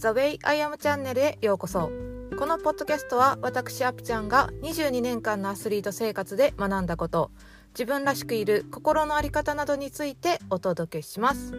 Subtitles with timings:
[0.00, 1.90] The Way I Am チャンネルへようこそ。
[2.38, 7.30] このポッドキャストは私アピちゃんが22年間のアスリート生活で学んだこと。
[7.74, 11.52] 自分らしくいる心の在り方などについてお届けします。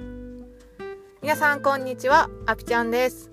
[1.22, 2.32] 皆さんこんにちは。
[2.48, 3.30] アピちゃんです。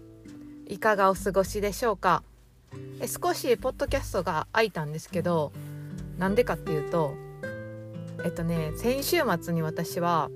[0.67, 2.23] いかがお過ごしでしょうか？
[3.01, 5.53] え少しポッドキャストが空いたんですけど
[6.19, 7.15] なんでかっていうと
[8.27, 10.29] えっとね先週末に私は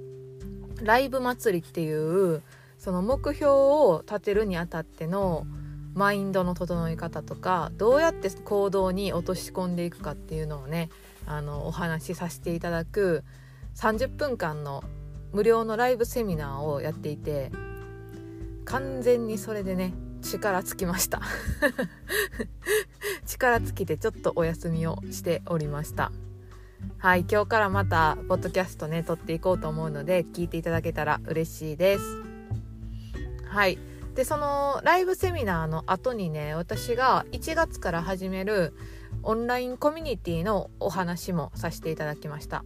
[0.81, 2.41] ライブ祭りっていう
[2.83, 5.47] その目標を立てるにあたっての
[5.95, 10.89] マインドの整え方とかどうやって行動に落とし込んでいくかっていうのをね
[11.25, 13.23] あのお話しさせていただく
[13.77, 14.83] 30分間の
[15.33, 17.53] 無料のライブセミナーをやっていて
[18.65, 21.21] 完全にそれでね力尽きました。
[23.27, 26.11] 力尽きてちょっとお休みをしておりました。
[26.99, 32.32] はい今日からまたポッドキャストね撮っていこうと思うので聞いていただけたら嬉しいです。
[33.53, 33.79] はい。
[34.15, 38.75] でそのライブセミナーの後にね私が1月から始める
[39.23, 42.65] オンラインコミュニティのお話もさせていただきました。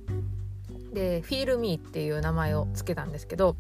[0.93, 3.57] で FeelMe っていう名前を付けたんですけど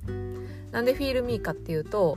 [0.70, 2.16] なんで FeelMe かっていうと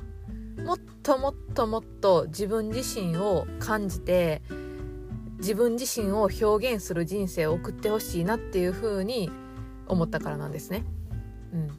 [0.64, 4.44] もっともっともっと自分自身を感じて
[5.40, 9.32] 自分自身を表現する人生を送ってほしいなっていう風に
[9.88, 10.86] 思ったからなんですね。
[11.54, 11.70] うん、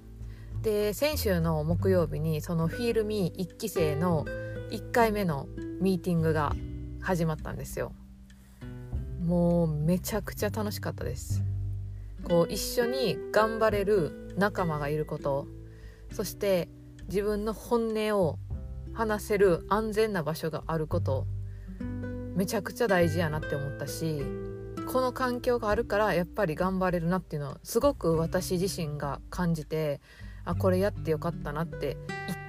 [0.63, 4.27] で先週の木曜日にそのフィールミー1期生の
[4.71, 5.49] 1回目の
[5.81, 6.55] ミーティングが
[7.01, 7.93] 始まったんですよ。
[9.25, 11.43] もうめちゃくちゃ楽しかったです。
[12.25, 15.47] こう一緒に頑張れる仲間がいること。
[16.13, 16.69] そして
[17.07, 18.39] 自分の本音を
[18.93, 21.27] 話せる安全な場所があること。
[22.37, 24.23] めちゃくちゃ大事やなって思ったし
[24.87, 30.01] この環境があるからやっぱり頑張れるなっていうのはすごく私自身が感じて
[30.45, 31.97] あこれやってよかったなって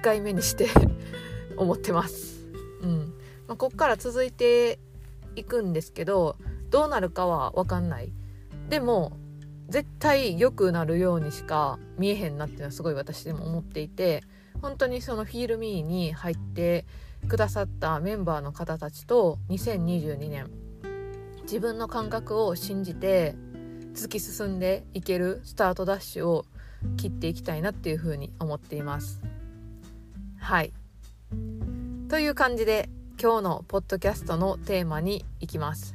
[0.02, 0.68] 回目にして
[1.56, 2.46] 思ってます。
[2.82, 3.14] うん
[3.46, 4.78] まあ、こっから続いて
[5.36, 6.36] いくんですけど
[6.70, 8.12] どうなるかは分かんない。
[8.68, 9.16] でも
[9.68, 14.22] 絶対良くなるようにしか見えへんなっていうのはすごい私でも思っていて
[14.60, 16.84] 本当にそのフィールミーに入って
[17.28, 20.50] くださったメンバーの方たちと2022年
[21.42, 23.34] 自分の感覚を信じて
[23.94, 26.44] 突き進んでいけるスタートダッシュを
[26.96, 29.20] 切っていきたいなっていうふうに思っています。
[30.38, 30.72] はい
[32.08, 32.88] という感じで
[33.20, 35.94] 今日のポッドキャストのテーマに行きます。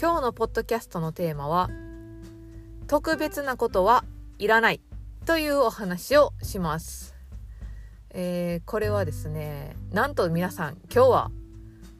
[0.00, 1.70] 今日のポッドキャストのテーマは
[2.88, 4.04] 特別なことは
[4.38, 4.80] いらない
[5.24, 7.14] というお話をします。
[8.10, 11.30] えー、これはですねなんと皆さん今日は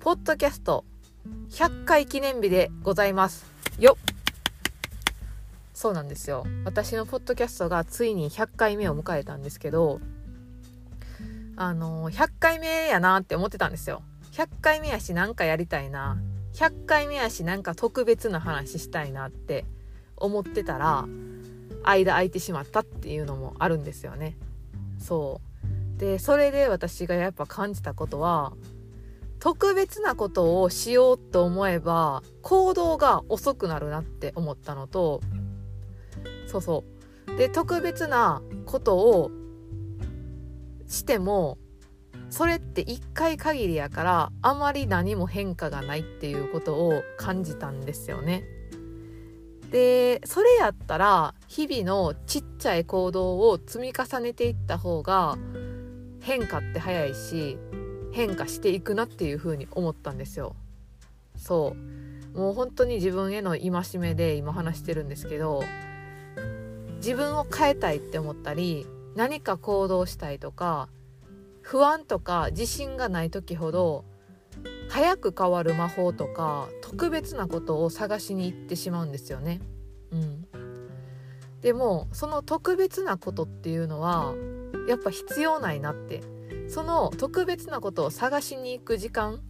[0.00, 0.84] ポッドキャスト
[1.50, 3.46] 100回記念日でございます
[3.78, 4.11] よっ
[5.82, 6.44] そうなんですよ。
[6.64, 9.98] 私のポッドキャストがついに100回目を迎えたんですけど
[11.56, 14.04] あの100回目やなって思ってたんですよ。
[14.30, 16.18] 100回目やしなんかやりたいな。
[16.54, 19.64] 100回目やしなんか特別な話したいなって
[20.16, 21.04] 思ってたら
[21.82, 24.36] 間空いてしまったっていうのもあるんですよね。
[25.00, 25.40] そ
[25.96, 25.98] う。
[25.98, 28.52] でそれで私がやっぱ感じたことは
[29.40, 35.20] 特別なことをしようと思えば行動が遅くなるなって思ったのと
[36.52, 36.84] そうそ
[37.26, 39.30] うで特別なことを
[40.86, 41.56] しても
[42.28, 48.44] それって1回限りやからあまり何も変化がないっていうことを感じたんですよね。
[49.70, 55.38] でそれやったら日々のちっちゃい行動を積み重ねていった方が
[56.20, 57.56] 変化って早いし
[58.12, 60.54] 変化していくなっていうふうに思ったんですよ。
[61.34, 61.74] そ
[62.34, 65.62] うもう本当に自分への戒めで今話してるんですけど
[67.02, 68.86] 自分を変えたいって思ったり
[69.16, 70.88] 何か行動したいとか
[71.60, 74.04] 不安とか自信がない時ほど
[74.88, 79.60] 早く変わる魔法とか特別なことを探しに行ってしまうんですよね。
[80.12, 80.46] うん、
[81.60, 84.34] でもその特別なことっていうのは
[84.88, 86.20] やっぱ必要ないなって
[86.68, 89.40] その特別なことを探しに行く時間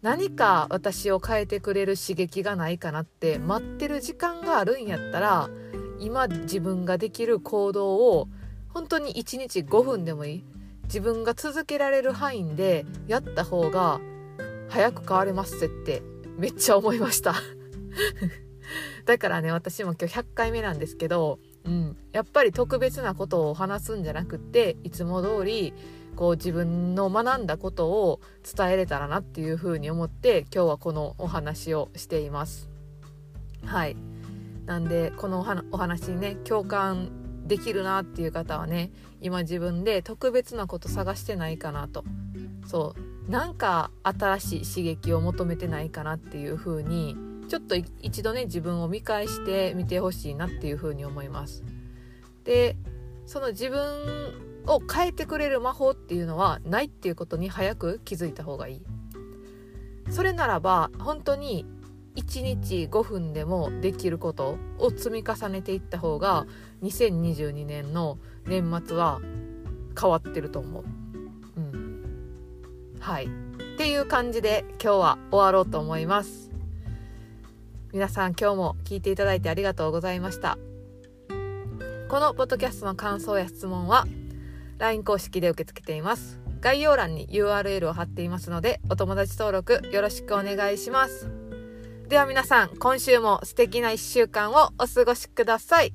[0.00, 5.50] 何か私を変えてくれる刺激がないかなって待ってる時間があるんやったら
[6.04, 8.28] 今自分ができる行動を
[8.68, 10.44] 本当に1日5分でもいい。
[10.84, 14.00] 自分が続けられる範囲でやった方が
[14.68, 16.02] 早く変われますって
[16.36, 17.34] めっちゃ思いました。
[19.06, 25.72] だからね私も今日100回目なんですけど、うん、やっぱり特別なことを話すんじゃなくっていつも通り
[26.16, 28.20] こう自分の学んだことを
[28.56, 32.68] 伝えれたらなっていうふうに思って今日はこのお話をしています。
[33.64, 33.96] はい。
[34.66, 35.40] なんでこの
[35.70, 38.90] お話にね共感できるなっていう方はね
[39.20, 42.04] 今自分で特別なこと探してないかなと。
[42.66, 43.30] そう。
[43.30, 47.16] なんか新しい刺激を求めてないかなっていう風に
[47.48, 51.64] ちょっと一度ね自分を見返してみてほしいなっていう風に思います。
[52.44, 52.76] で
[53.26, 58.82] その自分を変えてくれる魔法っていうのはないっていうことに早く気づいた方がいい。
[60.10, 61.64] それならば本当に
[62.16, 66.46] 1日5分でもできることを積み重ねていった方が
[66.82, 69.20] 2022年の年末は
[70.00, 70.84] 変わってると思う。
[71.56, 73.28] うん、はいっ
[73.76, 76.50] ていう感じで今日は終わろうと思います。
[77.92, 80.58] 皆さん今日も聞いていただいてありがとうございました。
[82.08, 84.06] このポッドキャストの感想や質問は
[84.78, 86.40] LINE 公式で受け付けています。
[86.60, 91.43] 概要欄に URL を貼っていますのでお友達登録よろしくお願いします。
[92.08, 95.94] では皆さん、今週も素敵な一週間をお過ごしください。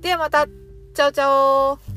[0.00, 1.95] ではまた、チャオチャオ